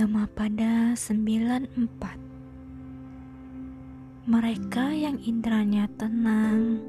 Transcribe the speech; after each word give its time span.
Dhammapada 0.00 0.96
94 0.96 1.76
Mereka 4.24 4.96
yang 4.96 5.20
indranya 5.20 5.92
tenang 6.00 6.80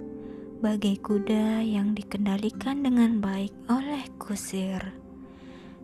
Bagai 0.64 0.96
kuda 1.04 1.60
yang 1.60 1.92
dikendalikan 1.92 2.88
dengan 2.88 3.20
baik 3.20 3.52
oleh 3.68 4.08
kusir 4.16 4.80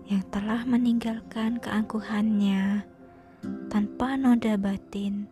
Yang 0.08 0.24
telah 0.32 0.64
meninggalkan 0.64 1.60
keangkuhannya 1.60 2.88
Tanpa 3.68 4.16
noda 4.16 4.56
batin 4.56 5.28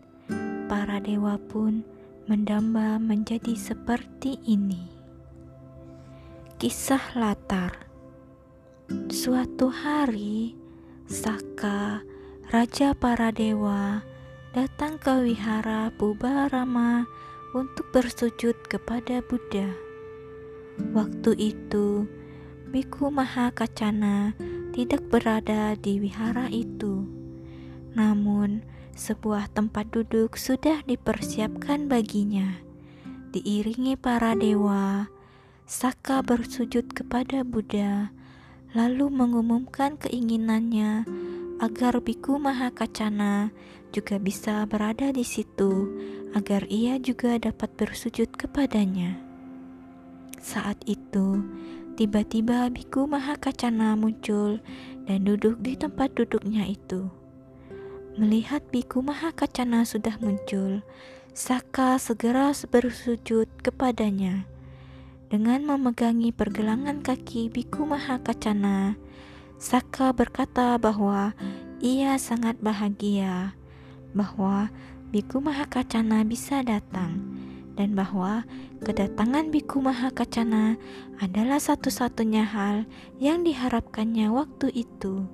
Para 0.68 1.00
dewa 1.00 1.40
pun 1.48 1.80
mendamba 2.28 3.00
menjadi 3.00 3.56
seperti 3.56 4.36
ini. 4.44 4.84
Kisah 6.60 7.16
latar. 7.16 7.88
Suatu 9.08 9.72
hari, 9.72 10.65
Saka, 11.06 12.02
raja 12.50 12.98
para 12.98 13.30
dewa, 13.30 14.02
datang 14.58 14.98
ke 14.98 15.14
wihara 15.22 15.94
Pubarama 15.94 17.06
untuk 17.54 17.94
bersujud 17.94 18.58
kepada 18.66 19.22
Buddha. 19.22 19.70
Waktu 20.98 21.38
itu, 21.38 22.10
Biku 22.74 23.14
Mahakacana 23.14 24.34
tidak 24.74 25.06
berada 25.14 25.78
di 25.78 26.02
wihara 26.02 26.50
itu. 26.50 27.06
Namun, 27.94 28.66
sebuah 28.98 29.54
tempat 29.54 29.94
duduk 29.94 30.42
sudah 30.42 30.82
dipersiapkan 30.90 31.86
baginya. 31.86 32.66
Diiringi 33.30 33.94
para 33.94 34.34
dewa, 34.34 35.06
Saka 35.70 36.26
bersujud 36.26 36.90
kepada 36.98 37.46
Buddha 37.46 38.10
lalu 38.76 39.08
mengumumkan 39.08 39.96
keinginannya 39.96 41.08
agar 41.64 42.04
Biku 42.04 42.36
Mahakacana 42.36 43.56
juga 43.96 44.20
bisa 44.20 44.68
berada 44.68 45.16
di 45.16 45.24
situ, 45.24 45.88
agar 46.36 46.68
ia 46.68 47.00
juga 47.00 47.40
dapat 47.40 47.72
bersujud 47.80 48.28
kepadanya. 48.36 49.16
Saat 50.44 50.84
itu, 50.84 51.40
tiba-tiba 51.96 52.68
Biku 52.68 53.08
Mahakacana 53.08 53.96
muncul 53.96 54.60
dan 55.08 55.24
duduk 55.24 55.56
di 55.64 55.80
tempat 55.80 56.12
duduknya 56.12 56.68
itu. 56.68 57.08
Melihat 58.20 58.68
Biku 58.76 59.00
Mahakacana 59.00 59.88
sudah 59.88 60.20
muncul, 60.20 60.84
Saka 61.36 62.00
segera 62.00 62.56
bersujud 62.72 63.48
kepadanya 63.60 64.48
dengan 65.36 65.68
memegangi 65.68 66.32
pergelangan 66.32 67.04
kaki 67.04 67.52
Biku 67.52 67.84
Mahakacana, 67.84 68.96
Saka 69.60 70.16
berkata 70.16 70.80
bahwa 70.80 71.36
ia 71.84 72.16
sangat 72.16 72.56
bahagia 72.64 73.52
bahwa 74.16 74.72
Biku 75.12 75.44
Mahakacana 75.44 76.24
bisa 76.24 76.64
datang 76.64 77.20
dan 77.76 78.00
bahwa 78.00 78.48
kedatangan 78.80 79.52
Biku 79.52 79.84
Mahakacana 79.84 80.80
adalah 81.20 81.60
satu-satunya 81.60 82.48
hal 82.48 82.88
yang 83.20 83.44
diharapkannya 83.44 84.32
waktu 84.32 84.72
itu. 84.72 85.28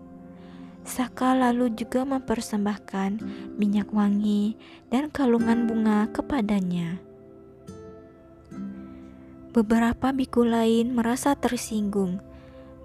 Saka 0.82 1.38
lalu 1.38 1.78
juga 1.78 2.10
mempersembahkan 2.10 3.22
minyak 3.54 3.94
wangi 3.94 4.58
dan 4.90 5.14
kalungan 5.14 5.70
bunga 5.70 6.10
kepadanya. 6.10 7.11
Beberapa 9.52 10.16
biku 10.16 10.48
lain 10.48 10.96
merasa 10.96 11.36
tersinggung 11.36 12.24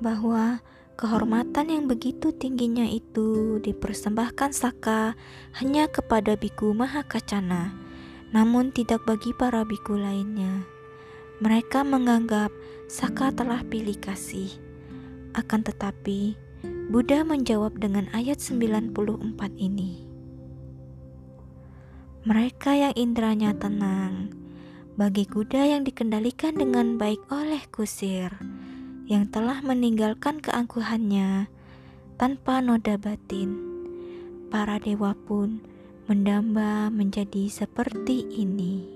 bahwa 0.02 0.58
kehormatan 0.98 1.70
yang 1.70 1.84
begitu 1.86 2.34
tingginya 2.34 2.90
itu 2.90 3.62
dipersembahkan 3.62 4.50
Saka 4.50 5.14
hanya 5.62 5.86
kepada 5.86 6.34
biku 6.34 6.74
Mahakacana, 6.74 7.70
namun 8.34 8.74
tidak 8.74 9.06
bagi 9.06 9.30
para 9.30 9.62
biku 9.62 9.94
lainnya. 9.94 10.66
Mereka 11.38 11.86
menganggap 11.86 12.50
Saka 12.90 13.30
telah 13.30 13.62
pilih 13.62 13.94
kasih. 14.02 14.50
Akan 15.38 15.62
tetapi, 15.62 16.34
Buddha 16.90 17.22
menjawab 17.22 17.78
dengan 17.78 18.10
ayat 18.10 18.42
94 18.42 18.90
ini. 19.54 20.02
Mereka 22.26 22.74
yang 22.74 22.94
indranya 22.98 23.54
tenang, 23.54 24.34
bagi 24.96 25.28
kuda 25.28 25.76
yang 25.76 25.84
dikendalikan 25.84 26.56
dengan 26.56 26.96
baik 26.96 27.20
oleh 27.28 27.60
kusir 27.68 28.32
yang 29.04 29.28
telah 29.28 29.60
meninggalkan 29.60 30.40
keangkuhannya 30.40 31.52
tanpa 32.16 32.64
noda 32.64 32.96
batin. 32.96 33.60
Para 34.48 34.80
dewa 34.80 35.12
pun 35.12 35.60
mendamba 36.08 36.88
menjadi 36.88 37.52
seperti 37.52 38.24
ini. 38.40 38.95